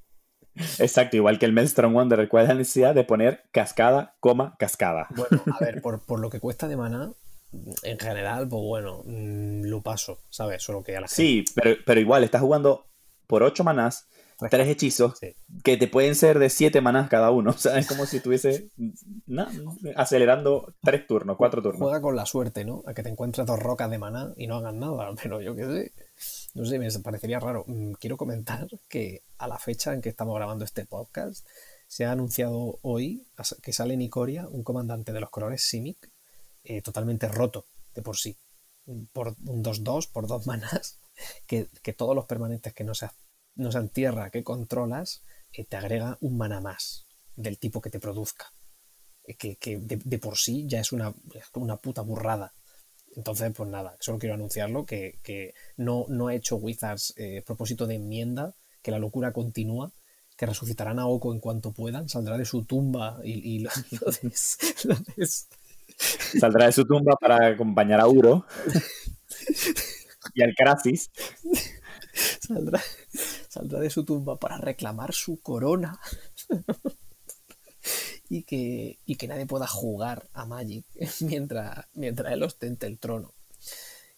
Exacto, 0.78 1.16
igual 1.16 1.38
que 1.38 1.46
el 1.46 1.52
Maelstrom 1.52 1.92
Wonder, 1.92 2.28
¿cuál 2.28 2.44
es 2.44 2.48
la 2.48 2.54
necesidad 2.54 2.94
de 2.94 3.04
poner 3.04 3.44
cascada, 3.52 4.16
coma, 4.20 4.56
cascada? 4.58 5.06
Bueno, 5.10 5.42
a 5.58 5.64
ver, 5.64 5.80
por, 5.82 6.04
por 6.04 6.18
lo 6.18 6.30
que 6.30 6.40
cuesta 6.40 6.66
de 6.66 6.76
maná, 6.76 7.12
en 7.82 7.98
general, 7.98 8.48
pues 8.48 8.62
bueno, 8.62 9.02
mm, 9.04 9.62
lo 9.64 9.82
paso, 9.82 10.18
¿sabes? 10.30 10.62
Solo 10.62 10.82
que 10.82 10.96
a 10.96 11.00
la 11.00 11.08
Sí, 11.08 11.44
pero, 11.54 11.76
pero 11.87 12.00
igual, 12.00 12.25
estás 12.25 12.42
jugando 12.42 12.87
por 13.26 13.42
8 13.42 13.62
manás, 13.62 14.08
tres 14.50 14.68
hechizos, 14.68 15.14
que 15.64 15.76
te 15.76 15.88
pueden 15.88 16.14
ser 16.14 16.38
de 16.38 16.50
7 16.50 16.80
manás 16.80 17.09
cada 17.09 17.30
uno. 17.30 17.50
O 17.59 17.61
sea, 17.61 17.78
es 17.78 17.88
como 17.88 18.07
si 18.07 18.18
estuviese 18.18 18.68
acelerando 19.97 20.75
3 20.83 21.07
turnos, 21.07 21.37
4 21.37 21.62
turnos. 21.62 21.80
Juega 21.80 22.00
con 22.00 22.14
la 22.14 22.25
suerte, 22.25 22.64
¿no? 22.64 22.83
A 22.87 22.95
que 22.95 23.02
te 23.02 23.09
encuentres 23.09 23.47
dos 23.47 23.59
rocas 23.59 23.90
de 23.90 23.99
maná 23.99 24.33
y 24.37 24.47
no 24.47 24.57
hagan 24.57 24.78
nada, 24.78 25.11
pero 25.23 25.40
yo 25.40 25.57
qué 25.57 25.64
sé. 25.64 25.92
No 26.54 26.64
sé, 26.64 26.78
me 26.78 26.90
parecería 27.00 27.40
raro. 27.40 27.64
Mm, 27.66 27.92
quiero 27.92 28.16
comentar 28.16 28.68
que 28.88 29.23
a 29.38 29.49
la 29.49 29.59
fecha 29.59 29.92
en 29.92 30.00
que 30.00 30.09
estamos 30.09 30.37
grabando 30.37 30.64
este 30.64 30.85
podcast, 30.87 31.47
se 31.88 32.04
ha 32.04 32.12
anunciado 32.12 32.78
hoy 32.83 33.26
que 33.62 33.73
sale 33.73 33.95
en 33.95 34.02
Icoria 34.02 34.47
un 34.47 34.62
comandante 34.62 35.12
de 35.12 35.21
los 35.21 35.30
colores 35.30 35.62
Simic 35.62 36.11
eh, 36.64 36.83
totalmente 36.83 37.28
roto 37.28 37.64
de 37.95 38.02
por 38.02 38.16
sí. 38.16 38.37
Por 39.12 39.35
un 39.47 39.64
2-2, 39.64 40.11
por 40.12 40.26
dos 40.26 40.47
manas, 40.47 41.00
que, 41.47 41.66
todos 41.97 42.14
los 42.14 42.26
permanentes 42.26 42.75
que 42.75 42.85
no, 42.85 42.95
sea, 42.95 43.12
no 43.58 43.70
sean 43.70 43.90
tierra 43.90 44.30
que 44.30 44.42
controlas, 44.42 45.22
eh, 45.52 45.64
te 45.64 45.76
agrega 45.76 46.16
un 46.20 46.38
mana 46.38 46.60
más 46.60 47.06
del 47.36 47.58
tipo 47.58 47.80
que 47.80 47.90
te 47.90 48.00
produzca. 48.00 48.46
Eh, 49.24 49.36
que, 49.36 49.78
de, 49.78 50.18
por 50.18 50.38
sí 50.38 50.64
ya 50.66 50.80
es 50.80 50.92
una, 50.92 51.14
una 51.54 51.76
puta 51.76 52.00
burrada. 52.02 52.54
Entonces, 53.14 53.52
pues 53.54 53.68
nada, 53.68 53.96
solo 54.00 54.18
quiero 54.18 54.34
anunciarlo, 54.34 54.86
que, 54.86 55.54
no, 55.76 56.06
no 56.08 56.30
he 56.30 56.36
hecho 56.36 56.56
Wizards 56.56 57.14
propósito 57.44 57.86
de 57.86 57.96
enmienda, 57.96 58.54
que 58.80 58.92
la 58.92 58.98
locura 58.98 59.32
continúa, 59.32 59.92
que 60.38 60.46
resucitarán 60.46 61.00
a 61.00 61.06
Oko 61.06 61.34
en 61.34 61.40
cuanto 61.40 61.72
puedan, 61.72 62.08
saldrá 62.08 62.38
de 62.38 62.44
su 62.44 62.64
tumba 62.64 63.18
y, 63.24 63.58
lo, 63.58 63.70
Saldrá 66.40 66.66
de 66.66 66.72
su 66.72 66.84
tumba 66.84 67.16
para 67.16 67.48
acompañar 67.48 67.98
a 68.00 68.06
Uro 68.06 68.46
y 70.34 70.42
al 70.42 70.54
Krasis. 70.54 71.10
Saldrá, 72.40 72.80
de 73.62 73.90
su 73.90 74.04
tumba 74.04 74.36
para 74.36 74.58
reclamar 74.58 75.12
su 75.12 75.40
corona. 75.40 75.98
y, 78.28 78.44
que, 78.44 78.98
y 79.04 79.16
que 79.16 79.28
nadie 79.28 79.46
pueda 79.46 79.66
jugar 79.66 80.28
a 80.32 80.46
Magic 80.46 80.84
mientras, 81.20 81.86
mientras 81.94 82.32
él 82.32 82.42
ostente 82.42 82.86
el 82.86 82.98
trono. 82.98 83.34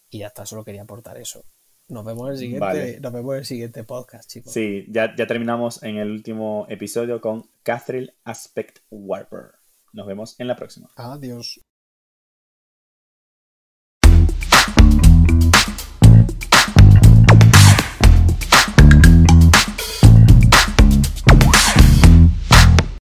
Y 0.09 0.21
ya 0.21 0.29
está, 0.29 0.45
solo 0.47 0.65
quería 0.65 0.83
aportar 0.83 1.19
eso. 1.19 1.45
Nos 1.89 2.05
vemos 2.05 2.27
en 2.27 2.33
el 2.33 2.39
siguiente, 2.39 3.01
nos 3.01 3.13
vemos 3.13 3.33
en 3.33 3.39
el 3.41 3.45
siguiente 3.45 3.85
podcast, 3.85 4.31
chicos. 4.31 4.53
Sí, 4.53 4.87
ya, 4.89 5.15
ya 5.17 5.27
terminamos 5.27 5.83
en 5.83 5.99
el 5.99 6.11
último 6.11 6.67
episodio 6.69 7.21
con 7.21 7.51
Catherine 7.65 8.13
Aspect 8.25 8.79
Warper. 8.91 9.55
Nos 9.93 10.07
vemos 10.07 10.39
en 10.39 10.47
la 10.47 10.55
próxima. 10.55 10.89
Adiós. 10.95 11.61